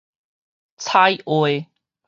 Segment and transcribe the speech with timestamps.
[0.77, 1.67] 彩畫